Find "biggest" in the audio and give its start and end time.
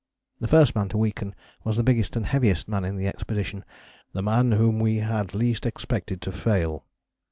1.83-2.15